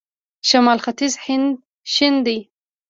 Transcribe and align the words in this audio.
شمال 0.49 0.79
ختیځ 0.85 1.13
هند 1.25 1.47
شین 1.93 2.15
دی. 2.25 2.37